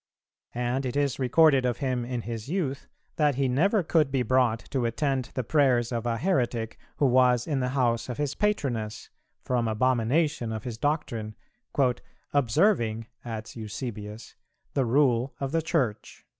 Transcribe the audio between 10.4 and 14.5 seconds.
of his doctrine, "observing," adds Eusebius,